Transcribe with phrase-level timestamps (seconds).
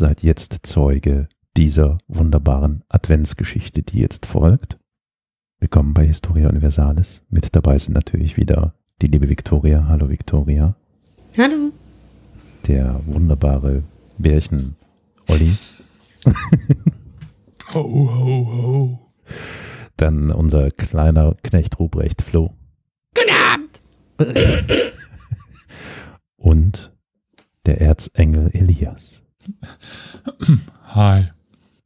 [0.00, 4.78] Seid jetzt Zeuge dieser wunderbaren Adventsgeschichte, die jetzt folgt.
[5.58, 7.22] Willkommen bei Historia Universalis.
[7.28, 9.88] Mit dabei sind natürlich wieder die liebe Victoria.
[9.88, 10.74] Hallo Victoria.
[11.36, 11.72] Hallo.
[12.66, 13.82] Der wunderbare
[14.16, 14.74] Bärchen
[15.28, 15.54] Olli.
[17.74, 19.12] ho, ho, ho.
[19.98, 22.54] Dann unser kleiner Knecht Ruprecht Flo.
[23.14, 23.82] Guten Abend.
[26.36, 26.90] Und
[27.66, 29.20] der Erzengel Elias.
[30.94, 31.28] Hi.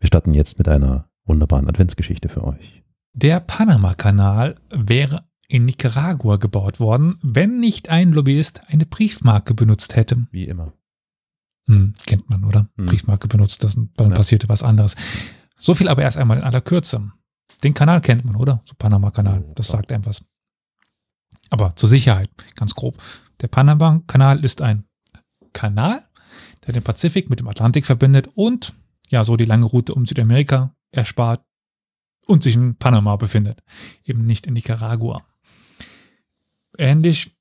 [0.00, 2.82] Wir starten jetzt mit einer wunderbaren Adventsgeschichte für euch.
[3.14, 10.26] Der Panama-Kanal wäre in Nicaragua gebaut worden, wenn nicht ein Lobbyist eine Briefmarke benutzt hätte.
[10.30, 10.72] Wie immer.
[11.66, 12.68] Hm, kennt man, oder?
[12.76, 12.86] Hm.
[12.86, 14.16] Briefmarke benutzt, das, dann ja.
[14.16, 14.96] passierte was anderes.
[15.56, 17.12] So viel aber erst einmal in aller Kürze.
[17.62, 18.62] Den Kanal kennt man, oder?
[18.64, 20.24] So Panama-Kanal, das sagt einem was.
[21.50, 23.00] Aber zur Sicherheit, ganz grob.
[23.40, 24.84] Der Panama-Kanal ist ein
[25.52, 26.02] Kanal,
[26.66, 28.74] der den Pazifik mit dem Atlantik verbindet und
[29.08, 31.44] ja, so die lange Route um Südamerika erspart
[32.26, 33.62] und sich in Panama befindet,
[34.04, 35.22] eben nicht in Nicaragua.
[36.78, 37.36] Ähnlich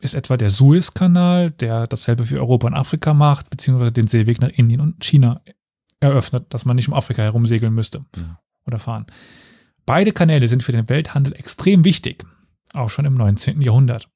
[0.00, 4.48] ist etwa der Suezkanal, der dasselbe für Europa und Afrika macht, beziehungsweise den Seeweg nach
[4.48, 5.42] Indien und China
[6.00, 8.36] eröffnet, dass man nicht um Afrika herumsegeln müsste mhm.
[8.66, 9.06] oder fahren.
[9.84, 12.24] Beide Kanäle sind für den Welthandel extrem wichtig,
[12.72, 13.60] auch schon im 19.
[13.60, 14.08] Jahrhundert.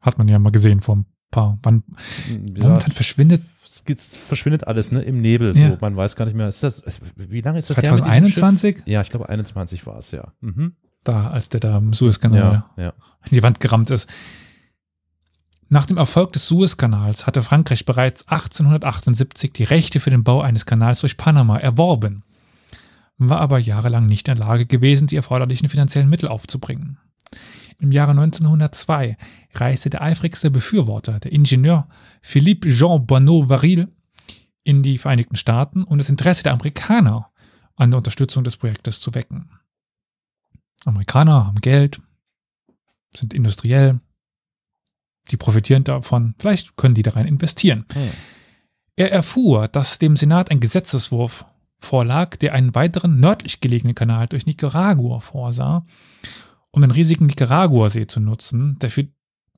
[0.00, 1.58] Hat man ja mal gesehen vor paar.
[1.62, 1.82] Wann,
[2.28, 2.64] ja.
[2.64, 3.42] Momentan verschwindet
[3.86, 5.54] es verschwindet alles ne, im Nebel.
[5.54, 5.78] So.
[5.80, 6.48] Man weiß gar nicht mehr.
[6.48, 6.82] Ist das,
[7.16, 8.82] wie lange ist das 2021?
[8.86, 10.32] Ja, ich glaube 21 war es, ja.
[10.40, 10.74] Mhm.
[11.04, 12.92] Da, als der da im Suezkanal ja, ja.
[13.24, 14.08] in die Wand gerammt ist.
[15.68, 20.66] Nach dem Erfolg des Suezkanals hatte Frankreich bereits 1878 die Rechte für den Bau eines
[20.66, 22.24] Kanals durch Panama erworben,
[23.18, 26.98] war aber jahrelang nicht in der Lage gewesen, die erforderlichen finanziellen Mittel aufzubringen.
[27.80, 29.16] Im Jahre 1902
[29.54, 31.88] reiste der eifrigste Befürworter, der Ingenieur
[32.20, 33.88] Philippe Jean Bonneau Varil,
[34.62, 37.30] in die Vereinigten Staaten, um das Interesse der Amerikaner
[37.76, 39.50] an der Unterstützung des Projektes zu wecken.
[40.84, 42.02] Amerikaner haben Geld,
[43.16, 44.00] sind industriell,
[45.30, 47.86] die profitieren davon, vielleicht können die da rein investieren.
[47.92, 48.10] Hm.
[48.96, 51.46] Er erfuhr, dass dem Senat ein Gesetzeswurf
[51.78, 55.86] vorlag, der einen weiteren nördlich gelegenen Kanal durch Nicaragua vorsah
[56.72, 59.08] um den riesigen Nicaragua-See zu nutzen, der für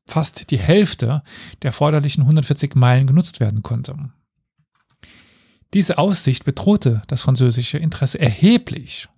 [0.07, 1.23] fast die Hälfte
[1.63, 3.97] der erforderlichen 140 Meilen genutzt werden konnte.
[5.75, 9.09] Diese Aussicht bedrohte das französische Interesse erheblich.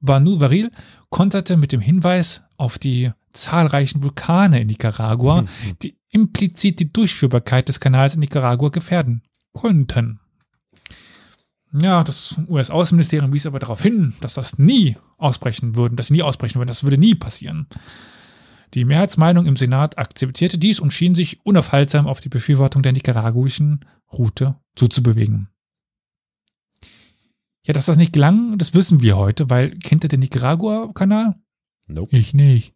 [0.00, 0.70] Banu Varil
[1.10, 5.44] konterte mit dem Hinweis auf die zahlreichen Vulkane in Nicaragua,
[5.82, 9.22] die implizit die Durchführbarkeit des Kanals in Nicaragua gefährden
[9.58, 10.20] könnten.
[11.76, 16.22] Ja, das US-Außenministerium wies aber darauf hin, dass das nie ausbrechen würden, dass sie nie
[16.22, 17.66] ausbrechen würden, das würde nie passieren.
[18.74, 23.84] Die Mehrheitsmeinung im Senat akzeptierte dies und schien sich unaufhaltsam auf die Befürwortung der nicaraguischen
[24.12, 25.48] Route zuzubewegen.
[27.66, 31.34] Ja, dass das nicht gelang, das wissen wir heute, weil kennt ihr den Nicaragua-Kanal?
[31.88, 32.16] Nope.
[32.16, 32.74] Ich nicht.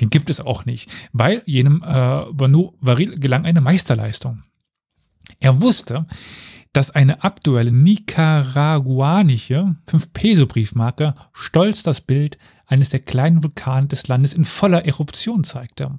[0.00, 4.44] Den gibt es auch nicht, weil jenem äh, Banu Varil gelang eine Meisterleistung.
[5.40, 6.06] Er wusste,
[6.72, 14.44] dass eine aktuelle nicaraguanische 5-Peso-Briefmarke stolz das Bild eines der kleinen Vulkane des Landes in
[14.44, 15.98] voller Eruption zeigte.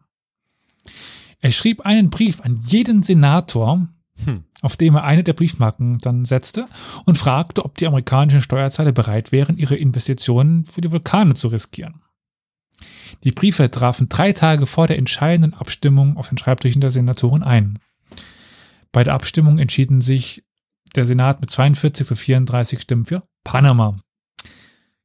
[1.41, 3.87] Er schrieb einen Brief an jeden Senator,
[4.25, 4.43] hm.
[4.61, 6.67] auf dem er eine der Briefmarken dann setzte
[7.05, 12.01] und fragte, ob die amerikanischen Steuerzahler bereit wären, ihre Investitionen für die Vulkane zu riskieren.
[13.23, 17.79] Die Briefe trafen drei Tage vor der entscheidenden Abstimmung auf den Schreibtischen der Senatoren ein.
[18.91, 20.43] Bei der Abstimmung entschieden sich
[20.95, 23.95] der Senat mit 42 zu 34 Stimmen für Panama.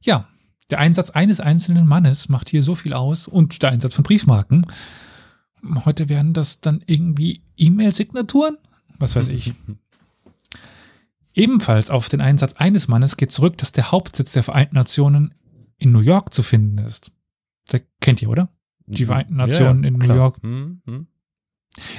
[0.00, 0.28] Ja,
[0.70, 4.66] der Einsatz eines einzelnen Mannes macht hier so viel aus und der Einsatz von Briefmarken.
[5.84, 8.56] Heute werden das dann irgendwie E-Mail-Signaturen?
[8.98, 9.54] Was weiß ich.
[11.34, 15.34] Ebenfalls auf den Einsatz eines Mannes geht zurück, dass der Hauptsitz der Vereinten Nationen
[15.78, 17.12] in New York zu finden ist.
[17.69, 18.50] Das kennt ihr, oder?
[18.87, 19.06] Die mhm.
[19.06, 20.14] Vereinten Nationen ja, in New.
[20.14, 20.42] York.
[20.42, 21.08] Mhm.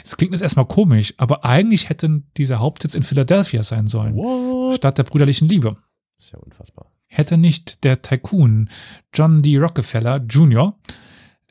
[0.04, 4.16] Es klingt jetzt erstmal komisch, aber eigentlich hätte dieser Hauptsitz in Philadelphia sein sollen.
[4.16, 4.78] What?
[4.78, 5.78] Statt der brüderlichen Liebe.
[6.20, 6.92] ist ja unfassbar.
[7.08, 8.70] Hätte nicht der Tycoon
[9.14, 9.58] John D.
[9.58, 10.78] Rockefeller Jr.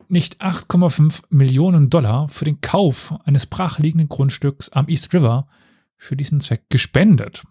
[0.09, 5.47] nicht 8,5 Millionen Dollar für den Kauf eines brachliegenden Grundstücks am East River
[5.97, 7.45] für diesen Zweck gespendet.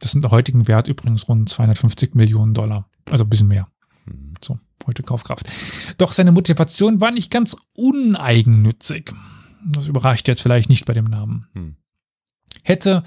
[0.00, 2.88] Das sind der heutigen Wert übrigens rund 250 Millionen Dollar.
[3.08, 3.68] Also ein bisschen mehr.
[4.06, 4.34] Mhm.
[4.42, 5.46] So, heute Kaufkraft.
[5.98, 9.12] Doch seine Motivation war nicht ganz uneigennützig.
[9.64, 11.46] Das überrascht jetzt vielleicht nicht bei dem Namen.
[11.54, 11.76] Hm.
[12.62, 13.02] Hätte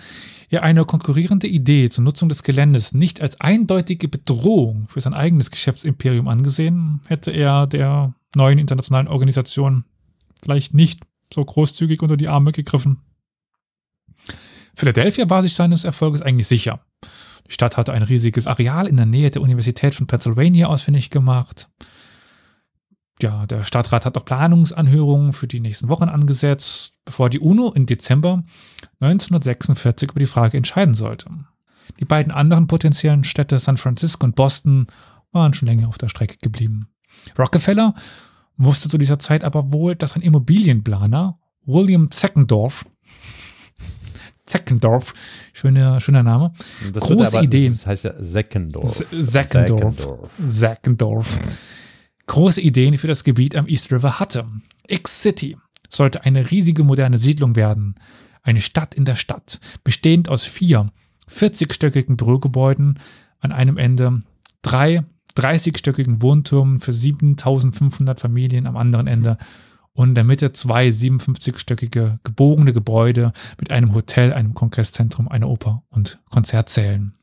[0.49, 5.51] er eine konkurrierende Idee zur Nutzung des Geländes nicht als eindeutige Bedrohung für sein eigenes
[5.51, 9.85] Geschäftsimperium angesehen, hätte er der neuen internationalen Organisation
[10.41, 11.01] vielleicht nicht
[11.33, 12.99] so großzügig unter die Arme gegriffen.
[14.75, 16.81] Philadelphia war sich seines Erfolges eigentlich sicher.
[17.47, 21.69] Die Stadt hatte ein riesiges Areal in der Nähe der Universität von Pennsylvania ausfindig gemacht.
[23.21, 27.85] Ja, der Stadtrat hat auch Planungsanhörungen für die nächsten Wochen angesetzt, bevor die UNO im
[27.85, 28.43] Dezember
[28.99, 31.29] 1946 über die Frage entscheiden sollte.
[31.99, 34.87] Die beiden anderen potenziellen Städte San Francisco und Boston
[35.31, 36.89] waren schon länger auf der Strecke geblieben.
[37.37, 37.93] Rockefeller
[38.57, 42.85] wusste zu dieser Zeit aber wohl, dass ein Immobilienplaner, William Zeckendorf,
[44.45, 45.13] Zeckendorf,
[45.53, 46.53] schöner, schöner Name,
[46.93, 47.71] Das große aber, Ideen.
[47.71, 49.03] Das heißt ja Seckendorf.
[49.09, 50.29] Zeckendorf.
[50.47, 51.39] Zeckendorf.
[52.27, 54.45] Große Ideen für das Gebiet am East River hatte.
[54.87, 55.57] X-City
[55.89, 57.95] sollte eine riesige moderne Siedlung werden.
[58.41, 60.91] Eine Stadt in der Stadt, bestehend aus vier
[61.31, 62.99] 40-stöckigen Bürogebäuden
[63.39, 64.23] an einem Ende,
[64.61, 65.03] drei
[65.35, 69.37] 30-stöckigen Wohntürmen für 7500 Familien am anderen Ende
[69.93, 75.83] und in der Mitte zwei 57-stöckige gebogene Gebäude mit einem Hotel, einem Kongresszentrum, einer Oper
[75.89, 77.15] und Konzertsälen.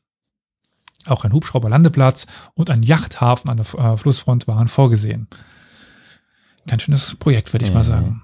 [1.06, 5.28] Auch ein Hubschrauberlandeplatz und ein Yachthafen an der äh, Flussfront waren vorgesehen.
[6.66, 7.84] Ganz schönes Projekt, würde ich mal Mhm.
[7.84, 8.22] sagen.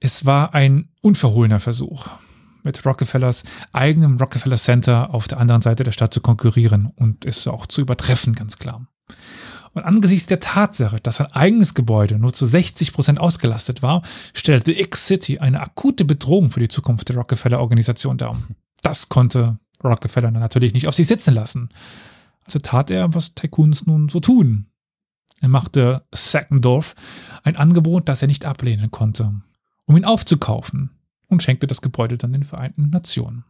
[0.00, 2.06] Es war ein unverhohlener Versuch,
[2.62, 7.46] mit Rockefellers eigenem Rockefeller Center auf der anderen Seite der Stadt zu konkurrieren und es
[7.48, 8.86] auch zu übertreffen, ganz klar.
[9.74, 14.02] Und angesichts der Tatsache, dass sein eigenes Gebäude nur zu 60 Prozent ausgelastet war,
[14.34, 18.36] stellte X-City eine akute Bedrohung für die Zukunft der Rockefeller-Organisation dar.
[18.80, 21.70] Das konnte Rockefeller natürlich nicht auf sich sitzen lassen.
[22.44, 24.66] Also tat er, was Tycoons nun so tun.
[25.40, 26.94] Er machte Sackendorf
[27.44, 29.40] ein Angebot, das er nicht ablehnen konnte,
[29.84, 30.90] um ihn aufzukaufen
[31.28, 33.44] und schenkte das Gebäude dann den Vereinten Nationen.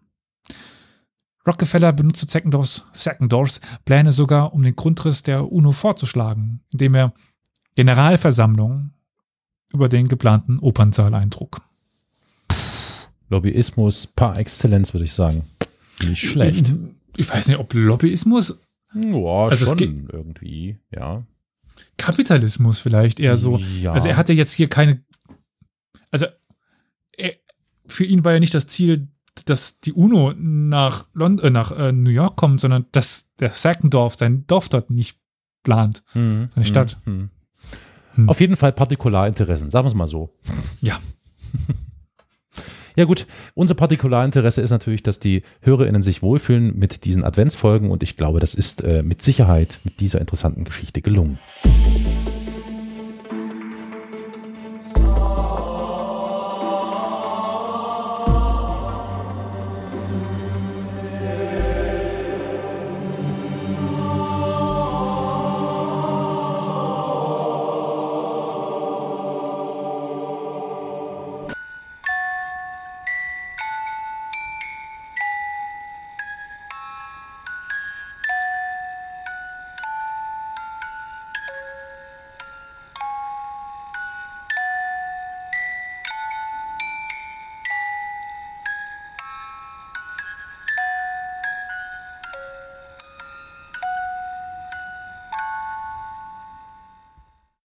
[1.47, 7.15] Rockefeller benutzte Zeckendorfs, Sackendorfs Pläne sogar, um den Grundriss der UNO vorzuschlagen, indem er
[7.75, 8.93] Generalversammlungen
[9.73, 11.63] über den geplanten Opernsaal eintrug.
[13.31, 15.43] Lobbyismus par excellence, würde ich sagen.
[16.07, 16.73] Nicht schlecht.
[17.17, 18.61] Ich weiß nicht, ob Lobbyismus,
[18.95, 21.27] Ja, Also schon irgendwie, ja.
[21.97, 23.59] Kapitalismus vielleicht eher so.
[23.81, 23.93] Ja.
[23.93, 25.03] Also er hatte jetzt hier keine,
[26.11, 26.27] also
[27.17, 27.35] er,
[27.87, 29.09] für ihn war ja nicht das Ziel,
[29.45, 34.17] dass die UNO nach, Lond äh, nach äh, New York kommt, sondern dass der Sackendorf
[34.17, 35.19] sein Dorf dort nicht
[35.63, 36.03] plant.
[36.13, 36.97] Hm, Eine hm, Stadt.
[37.05, 37.31] hm.
[38.15, 38.29] Hm.
[38.29, 40.35] Auf jeden Fall Partikularinteressen, sagen wir es mal so.
[40.81, 40.99] Ja.
[42.99, 48.03] Ja gut, unser Partikularinteresse ist natürlich, dass die HörerInnen sich wohlfühlen mit diesen Adventsfolgen und
[48.03, 51.39] ich glaube, das ist äh, mit Sicherheit mit dieser interessanten Geschichte gelungen.